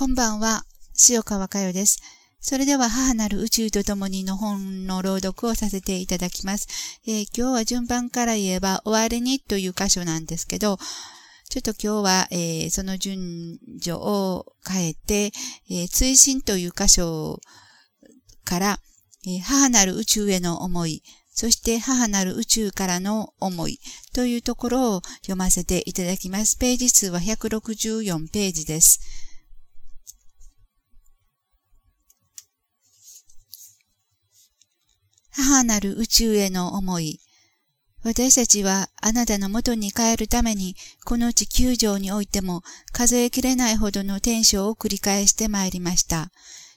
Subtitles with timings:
[0.00, 0.64] こんばんは、
[1.10, 1.98] 塩川佳代です。
[2.40, 6.68] それでは母なる宇宙と共にの本の朗読をさせていただきます。
[7.06, 10.78] えー、今日は順番から言えば終わりにという箇所なんですけど、
[11.50, 15.32] ちょっと今日は、えー、その順序を変えて、
[15.68, 17.38] えー、追伸という箇所
[18.46, 18.78] から、
[19.28, 23.78] え母なる宇宙への思い、そして母なる宇宙からの思い
[24.14, 26.56] というところを読ませていただきます。
[26.56, 29.29] ページ数は164ページです。
[35.40, 37.20] 母なる宇宙への思い。
[38.02, 46.30] 私たちはあなたの元に帰るために、この地球上においても数えきれないほどの転生を繰り返してまいりました。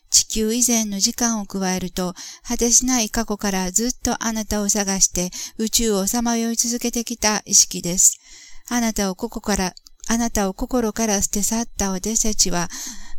[0.10, 2.14] 地球以前の時間を加えると、
[2.48, 8.20] 果てしない過去からずっとあなたを探して宇宙をさまよい続けてきた意識です。
[8.70, 9.74] あなたをここから、
[10.08, 12.70] あなたを心から捨て去った私たちは、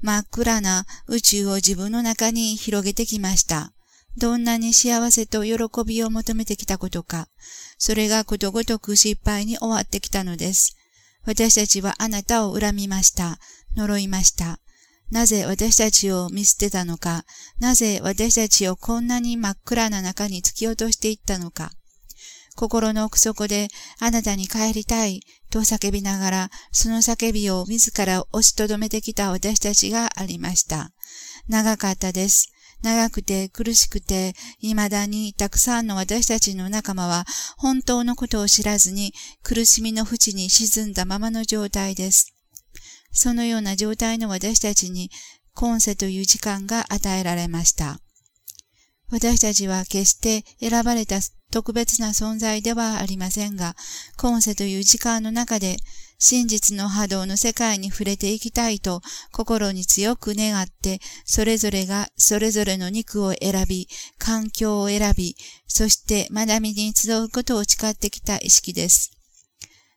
[0.03, 3.73] 真っ暗な宇宙を自分の中に広げてきました。
[4.17, 7.29] どんなに幸せと喜びを求めてきたことか、
[7.79, 10.77] それがことごとく失敗に終わってきたのです。
[11.27, 13.39] 私たちはあなたを恨みました。
[13.77, 14.61] 呪いました。
[15.11, 17.25] なぜ私たちを見捨てたのか、
[17.59, 21.73] なぜ私たちをこんなに真っ暗な中に突き落としていったのか。
[22.56, 23.69] 心の奥底で
[23.99, 30.93] あなたに帰りたいと叫びながら、その叫びを自ら押しとどめてきた私たちがありました。
[31.49, 32.53] 長かったです。
[32.85, 37.25] 長くて苦しくて、未だにたくさんの私たちの仲間は
[37.57, 42.35] 本当のことを知らずに苦しみの淵に沈んだままの状態です。
[43.11, 45.11] そのような状態の私たちに
[45.55, 48.03] 今世という時間が与えられました。
[49.15, 51.20] 私たちは決して選ばれた
[51.53, 53.77] 特別な存在ではありませんが、
[54.17, 55.77] 今世という時間の中で
[56.19, 63.87] 真実の波動の世界に触れていきたいと心に強く願って、それぞれがそれぞれの肉を選び、
[64.19, 65.37] 環境を選び、
[65.69, 69.12] そして学びに集うことを誓ってきた意識です。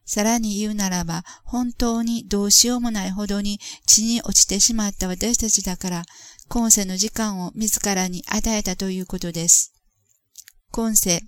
[0.05, 6.03] さらに言うならば、本当にどうしようもないほどに地に落ちてしまった私たちだから、
[6.49, 9.73] 今世の時間を自らに与えたということです。
[10.71, 11.21] 今世、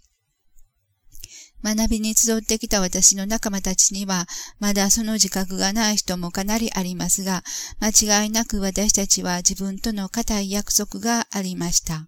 [1.62, 4.28] 学びに集ってきた私の仲間たちには、
[4.60, 7.44] まだその自覚がない人もかなりありますが、
[7.82, 12.08] 間違いなく私たちは自分との固い約束がありました。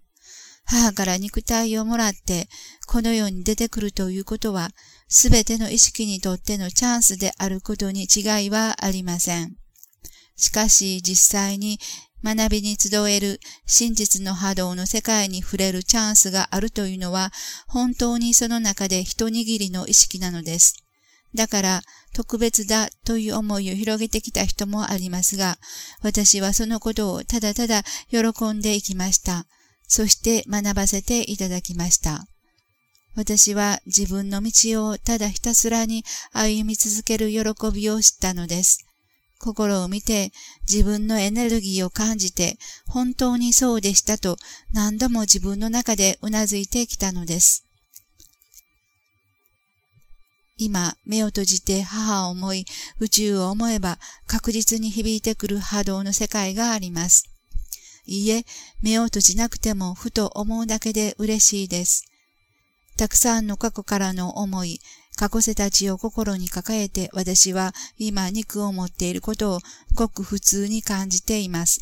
[0.64, 2.48] 母から肉体をもらって、
[2.86, 4.70] この世に出てくるということは、
[5.08, 9.56] すべての意識にとってのチャンスであることに違いはありません。
[10.36, 11.78] しかし実際に
[12.24, 17.32] 学びに集える真実の波動の世界に触れるチャンスがあるというのは
[17.66, 20.76] 本当にその中で一握りの意識なのです。
[21.34, 21.82] だから
[22.14, 25.56] 特別だという思いを広げてきた人もありますが、
[26.02, 29.46] 私はそのことをただただ喜んでいきました。
[29.88, 32.26] そして学ばせていただきました。
[33.14, 37.40] 私は自分の道をただひたすらに歩み続ける喜
[37.72, 38.86] びを知ったのです。
[39.42, 40.30] 心を見て
[40.70, 44.36] 自分のエネルギーを感じて本当にそうでしたと
[44.72, 47.66] 何度も自分の中でうなずいてきたのです。
[50.56, 52.66] 今、目を閉じて母を思い、
[53.00, 53.98] 宇宙を思えば
[54.28, 57.24] 確実に響いてくる波動の世界があります。
[58.06, 58.44] いいえ、
[58.80, 62.04] 目を閉じなくてもふと思うだけで嬉しいです。
[62.96, 64.80] たくさんの過去からの思い、
[65.22, 69.58] 過去世たちを心に抱えて私は今肉を持っていることを
[69.94, 71.78] ごく普通に感じています。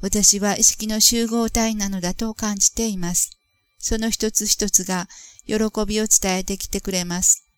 [0.00, 3.36] 私は意識の集合体なのだと感じています。
[3.80, 5.08] その一つ一つが
[5.48, 5.56] 喜
[5.88, 7.48] びを伝えてきてくれます。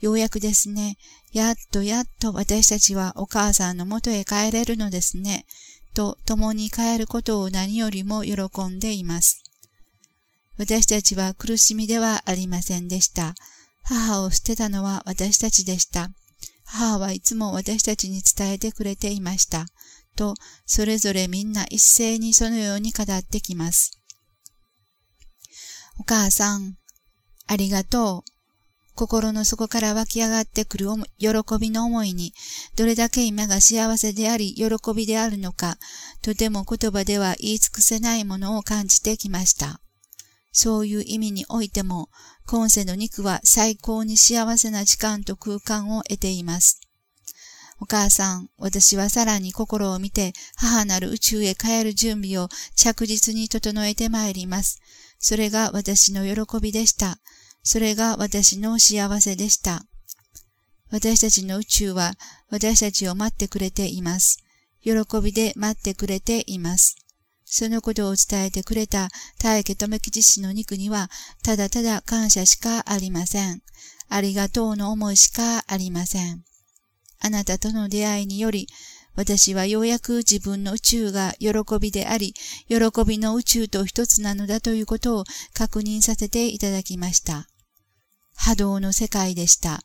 [0.00, 0.96] ようやくですね、
[1.32, 5.46] やっとやっと私たちはお母さんの元へ帰れるのですね、
[5.94, 9.44] と共に帰ることを何よりも喜んでいます。
[10.58, 13.36] 私たちは苦しみではありませんでした。
[13.82, 16.10] 母を捨てたのは私たちでした。
[16.64, 19.66] 母はいつも私たちに伝えてくれていました。
[20.16, 20.34] と、
[20.66, 23.98] それぞれみんな一斉にそのように語ってきます。
[25.98, 26.76] お母さん、
[27.46, 28.32] ありがとう。
[28.94, 30.86] 心の底から湧き上がってくる
[31.18, 31.28] 喜
[31.60, 32.32] びの思いに、
[32.76, 35.78] どれだけ今が幸せであり、喜びであるのか、
[36.22, 39.81] とても言葉では言い尽くせないものを感じてきました。
[40.52, 42.08] そういう意味においても、
[42.46, 46.80] 今世の肉は最高に幸せな時間と空間を得ています。
[47.80, 54.78] お母さん、私はさらに心を見て、母なる宇宙へ帰る準備を着実に整えてまいります。
[55.18, 57.18] それが私の喜びでした。
[57.64, 59.82] それが私の幸せでした。
[60.90, 62.12] 私たちの宇宙は
[62.50, 64.38] 私たちを待ってくれています。
[64.82, 67.01] 喜びで待ってくれています。
[67.54, 71.10] そのことを伝えてくれた大家留吉氏の肉には、
[71.44, 73.60] ただただ感謝しかありません。
[74.08, 76.42] ありがとうの思いしかありません。
[77.20, 78.68] あなたとの出会いにより、
[79.16, 82.32] 私はようやく自分の宇宙が喜びであり、
[82.68, 87.48] 喜びの宇宙と一つなのだということを確認させていただきました。
[88.34, 89.82] 波動の世界でした。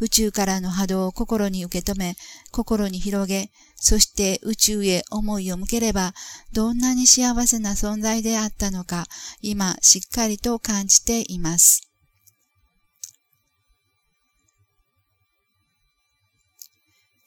[0.00, 2.16] 宇宙からの波動を心に受け止め、
[2.50, 6.14] 心に広げ、そして宇宙へ思いを向ければ、
[6.52, 9.06] どんなに幸せな存在であったのか、
[9.40, 11.82] 今しっかりと感じています。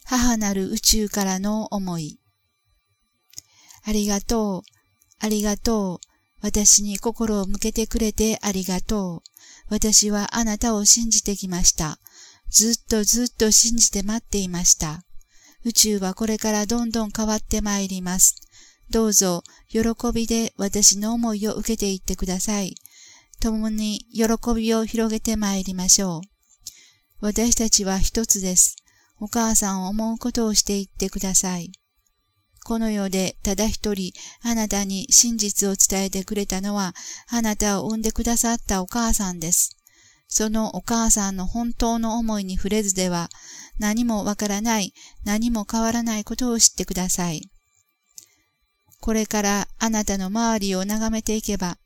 [0.04, 2.20] 母なる宇宙からの思い。
[3.84, 4.62] ありがとう、
[5.20, 6.00] ありがとう、
[6.42, 9.30] 私に心を向けてくれてありがとう。
[9.70, 12.00] 私はあなたを信じてきました。
[12.52, 15.04] ずっとずっと信じて待っていました。
[15.66, 18.36] 宇宙はこれからどんどん変わってまいります。
[18.90, 19.82] どうぞ、喜
[20.14, 22.76] びで私の思いを受けていってください。
[23.40, 24.26] 共に喜
[24.56, 26.22] びを広げてまいりましょう。
[27.22, 28.78] 私たちは一つです。
[29.20, 31.72] お母さんを思うことをしていってください。
[32.64, 34.12] この世でただ一人
[34.42, 36.94] あなたに真実を伝えてくれたのは
[37.28, 39.79] あなたを産んでくださったお母さんです。
[40.30, 43.30] そのお母さんの本当の思いに触れずでは、
[43.80, 44.94] 何もわからない、
[45.26, 47.50] 何も変わらないことを知ってください。
[49.02, 51.78] これからあなたの周りを眺めていけば、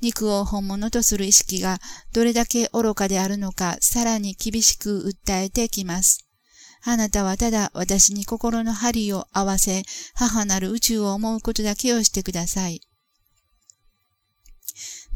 [0.00, 1.78] 肉を本物とする意識が
[2.12, 6.24] どれだけ愚かであるのかさらに厳しく訴えてきます。
[6.84, 9.82] あなたはただ私に心の針を合わせ、
[10.14, 12.80] 母なる宇宙を思うことだけをしてください。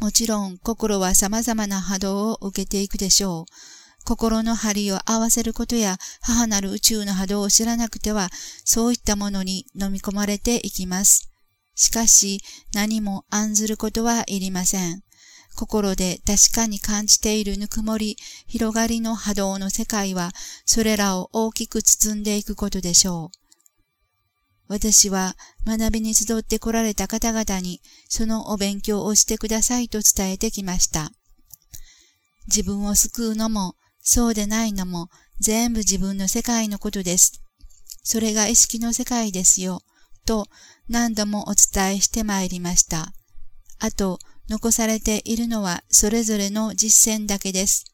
[0.01, 3.45] もちろん心は様々な波動を受けていくでしょう。
[4.05, 8.31] 心の針を合わせることや母なる宇宙の波動を知らなくては、
[8.65, 11.31] そういったものに飲み込まれていきます。
[11.75, 12.41] しかし、
[12.75, 15.03] 何も案ずることはいりません。
[15.55, 18.17] 心で確かに感じているぬくもり、
[18.47, 20.33] 広がりの波動の世界は、
[20.65, 23.42] それらを大きく包んでいくことでしょう。
[24.73, 25.37] 私は
[25.67, 31.13] 学びに集って来られた方々にそのお勉強をしてくださいと伝えてきました。
[32.47, 35.11] 自分を救うのも、そうでないのも、
[35.41, 37.43] 全部自分の世界のことです。
[38.03, 39.83] それが意識の世界ですよ、
[40.25, 40.47] と
[40.89, 43.13] 何度もお伝えしてまいりました。
[43.79, 47.85] あと、残されているのはそれぞれの実践だけです。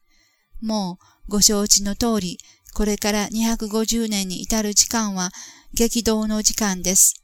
[0.61, 0.97] も
[1.27, 2.37] うご承知の通り、
[2.73, 5.31] これから250年に至る時間は
[5.73, 7.15] 激動の時間です。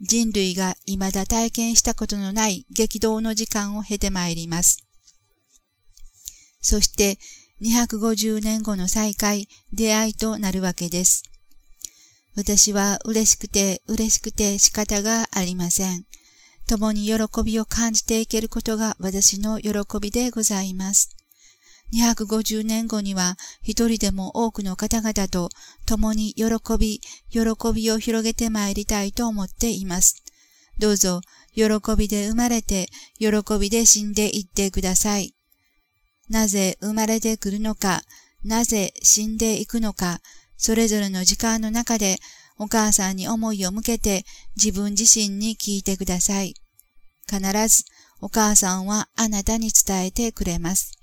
[0.00, 4.78] 人類が未だ体験したことのない激動の時間を経てまいります。
[6.62, 7.18] そして
[7.62, 11.22] 250年後の再会、出会いとなるわけです。
[12.34, 16.06] 私は嬉しくて嬉しくて仕方がありません。
[16.66, 21.19] 共に喜びを感じていけることが私の喜びでございます。
[21.92, 25.48] 250年後には一人でも多くの方々と
[25.86, 26.46] 共に喜
[26.78, 27.00] び、
[27.30, 27.40] 喜
[27.74, 30.22] びを広げてまいりたいと思っています。
[30.78, 31.20] どうぞ、
[31.54, 31.64] 喜
[31.96, 32.88] びで生まれて、
[33.18, 33.28] 喜
[33.58, 35.34] びで死んでいってください。
[36.28, 38.02] なぜ生まれてくるのか、
[38.44, 40.20] なぜ死んでいくのか、
[40.56, 42.18] それぞれの時間の中で
[42.58, 44.24] お母さんに思いを向けて
[44.56, 46.54] 自分自身に聞いてください。
[47.28, 47.84] 必ず
[48.20, 50.99] お母さんはあなたに伝えてくれます。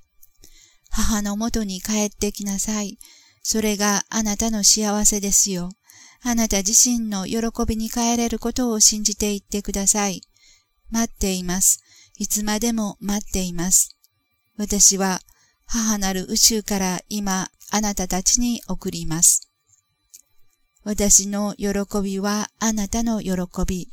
[0.90, 2.98] 母のもとに帰ってきなさい。
[3.44, 5.72] それがあなたの幸せですよ。
[6.22, 10.22] あなた自身の喜びに帰れることを信じていってください。
[10.90, 11.82] 待っています。
[12.18, 13.96] いつまでも待っています。
[14.58, 15.22] 私は
[15.66, 19.50] 母なる宇宙から今あなたたちに送ります。
[20.84, 21.70] 私の喜
[22.02, 23.34] びはあなたの喜
[23.68, 23.90] び。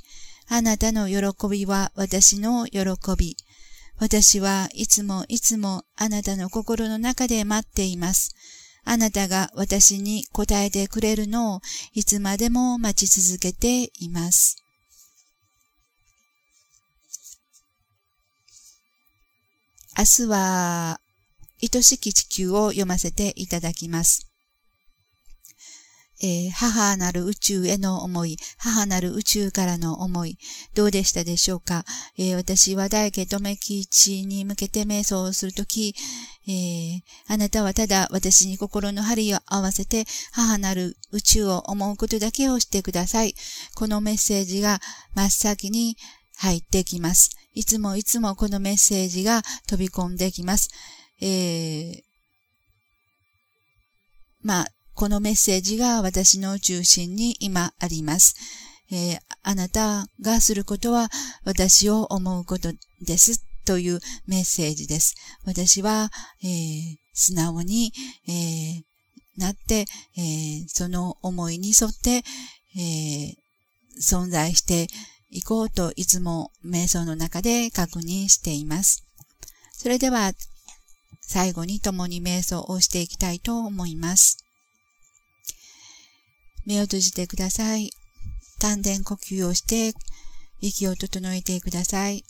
[0.46, 2.80] あなたの喜びは私の喜
[3.18, 3.36] び。
[3.98, 8.34] 私はいつもいつもあなたの心の中で待っています。
[8.84, 11.60] あなたが私に答えてくれるのを
[11.94, 14.56] いつまでも待ち続けています。
[19.96, 21.00] 明日は、
[21.62, 24.33] 愛しき地球を読ませていただきます。
[26.23, 30.38] えー、母なる宇宙への思い、母なる宇宙からの思い、
[30.75, 31.85] どうでしたでしょうか、
[32.16, 35.94] えー、私は大家留吉に向けて瞑想をするとき、
[36.47, 43.35] えー、あなたはただ私に心の針を合わせて母なる宇宙を思うことだけをしてください。
[43.75, 44.80] このメッセージが
[45.14, 45.97] 真っ先に
[46.37, 47.30] 入ってきます。
[47.54, 50.68] いつもいつもこのメッセージが飛び込んできます。
[51.21, 52.02] えー、
[54.42, 58.34] まあ、このメッセージが私の中心に今あります。
[58.90, 61.08] えー、あなたがすることは
[61.44, 65.14] 私を思うことですというメッセージです。
[65.44, 66.10] 私は、
[66.42, 67.92] えー、素直に、
[68.28, 68.82] えー、
[69.36, 69.86] なって、
[70.16, 72.22] えー、その思いに沿って、
[72.76, 73.36] え
[74.00, 74.88] 存在して
[75.30, 79.04] いこうといつも瞑想の中で確認しています。
[79.72, 80.32] それでは
[81.20, 84.43] 最後に共に瞑想をしていきたいと思います。
[86.66, 87.90] 目を閉じてください。
[88.59, 89.94] 丹田呼吸をして
[90.61, 92.25] 息を整えてください。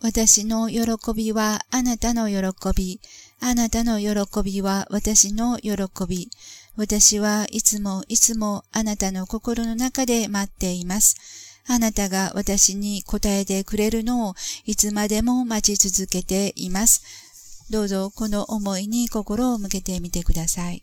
[0.00, 2.36] 私の喜びはあなたの喜
[2.74, 3.00] び。
[3.40, 5.72] あなたの喜びは私の喜
[6.08, 6.30] び。
[6.76, 11.16] 私はいつもいつもあなたの心の中で待っています。
[11.70, 14.34] あなたが私に答えてくれるのを
[14.64, 17.02] いつまでも待ち続けています。
[17.70, 20.82] どうぞこの思いに心を向けてみてください。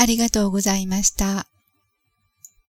[0.00, 1.46] ありがとうございました。